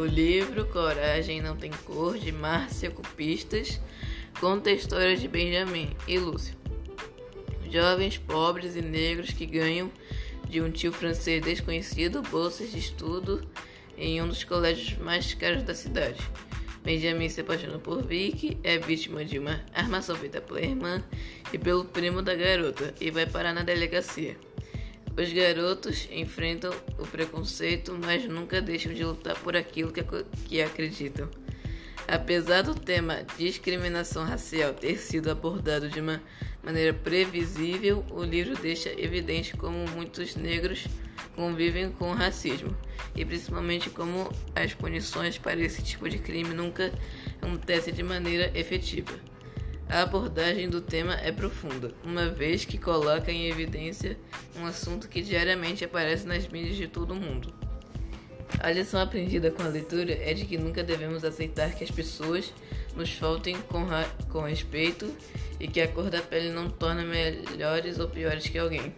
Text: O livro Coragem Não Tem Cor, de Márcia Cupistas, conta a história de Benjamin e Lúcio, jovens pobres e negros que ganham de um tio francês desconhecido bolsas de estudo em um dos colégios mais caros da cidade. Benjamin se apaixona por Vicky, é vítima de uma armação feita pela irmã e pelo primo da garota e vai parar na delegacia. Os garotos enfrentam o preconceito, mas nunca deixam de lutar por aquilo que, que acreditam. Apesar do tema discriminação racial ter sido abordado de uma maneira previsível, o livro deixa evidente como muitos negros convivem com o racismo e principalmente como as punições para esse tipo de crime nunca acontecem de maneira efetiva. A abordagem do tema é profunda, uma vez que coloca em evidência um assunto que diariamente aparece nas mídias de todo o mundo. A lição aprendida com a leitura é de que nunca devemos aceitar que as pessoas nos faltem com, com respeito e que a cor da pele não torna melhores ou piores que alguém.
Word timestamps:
O 0.00 0.06
livro 0.06 0.64
Coragem 0.64 1.42
Não 1.42 1.54
Tem 1.54 1.70
Cor, 1.84 2.16
de 2.16 2.32
Márcia 2.32 2.90
Cupistas, 2.90 3.78
conta 4.40 4.70
a 4.70 4.72
história 4.72 5.14
de 5.14 5.28
Benjamin 5.28 5.90
e 6.08 6.18
Lúcio, 6.18 6.56
jovens 7.70 8.16
pobres 8.16 8.76
e 8.76 8.80
negros 8.80 9.30
que 9.34 9.44
ganham 9.44 9.92
de 10.48 10.62
um 10.62 10.70
tio 10.70 10.90
francês 10.90 11.44
desconhecido 11.44 12.22
bolsas 12.22 12.70
de 12.70 12.78
estudo 12.78 13.46
em 13.98 14.22
um 14.22 14.28
dos 14.28 14.42
colégios 14.42 14.96
mais 14.96 15.34
caros 15.34 15.64
da 15.64 15.74
cidade. 15.74 16.18
Benjamin 16.82 17.28
se 17.28 17.42
apaixona 17.42 17.78
por 17.78 18.02
Vicky, 18.02 18.56
é 18.64 18.78
vítima 18.78 19.22
de 19.22 19.38
uma 19.38 19.60
armação 19.74 20.16
feita 20.16 20.40
pela 20.40 20.62
irmã 20.62 21.04
e 21.52 21.58
pelo 21.58 21.84
primo 21.84 22.22
da 22.22 22.34
garota 22.34 22.94
e 22.98 23.10
vai 23.10 23.26
parar 23.26 23.52
na 23.52 23.62
delegacia. 23.62 24.34
Os 25.16 25.32
garotos 25.32 26.08
enfrentam 26.10 26.72
o 26.98 27.06
preconceito, 27.06 27.98
mas 28.02 28.24
nunca 28.24 28.60
deixam 28.60 28.92
de 28.94 29.04
lutar 29.04 29.38
por 29.40 29.56
aquilo 29.56 29.92
que, 29.92 30.02
que 30.46 30.62
acreditam. 30.62 31.28
Apesar 32.08 32.62
do 32.62 32.74
tema 32.74 33.24
discriminação 33.36 34.24
racial 34.24 34.72
ter 34.72 34.96
sido 34.98 35.30
abordado 35.30 35.88
de 35.88 36.00
uma 36.00 36.20
maneira 36.62 36.92
previsível, 36.92 38.04
o 38.10 38.24
livro 38.24 38.56
deixa 38.56 38.88
evidente 39.00 39.56
como 39.56 39.86
muitos 39.90 40.34
negros 40.34 40.86
convivem 41.36 41.90
com 41.92 42.10
o 42.10 42.14
racismo 42.14 42.76
e 43.14 43.24
principalmente 43.24 43.90
como 43.90 44.30
as 44.54 44.74
punições 44.74 45.38
para 45.38 45.60
esse 45.60 45.82
tipo 45.82 46.08
de 46.08 46.18
crime 46.18 46.54
nunca 46.54 46.92
acontecem 47.40 47.94
de 47.94 48.02
maneira 48.02 48.50
efetiva. 48.58 49.29
A 49.90 50.02
abordagem 50.02 50.70
do 50.70 50.80
tema 50.80 51.14
é 51.14 51.32
profunda, 51.32 51.92
uma 52.04 52.28
vez 52.28 52.64
que 52.64 52.78
coloca 52.78 53.32
em 53.32 53.48
evidência 53.48 54.16
um 54.56 54.64
assunto 54.64 55.08
que 55.08 55.20
diariamente 55.20 55.84
aparece 55.84 56.28
nas 56.28 56.46
mídias 56.46 56.76
de 56.76 56.86
todo 56.86 57.10
o 57.10 57.16
mundo. 57.16 57.52
A 58.60 58.70
lição 58.70 59.00
aprendida 59.00 59.50
com 59.50 59.64
a 59.64 59.66
leitura 59.66 60.12
é 60.12 60.32
de 60.32 60.46
que 60.46 60.56
nunca 60.56 60.84
devemos 60.84 61.24
aceitar 61.24 61.74
que 61.74 61.82
as 61.82 61.90
pessoas 61.90 62.54
nos 62.94 63.10
faltem 63.10 63.60
com, 63.62 63.84
com 64.28 64.42
respeito 64.42 65.12
e 65.58 65.66
que 65.66 65.80
a 65.80 65.88
cor 65.88 66.08
da 66.08 66.22
pele 66.22 66.50
não 66.50 66.70
torna 66.70 67.02
melhores 67.02 67.98
ou 67.98 68.08
piores 68.08 68.46
que 68.46 68.58
alguém. 68.58 68.94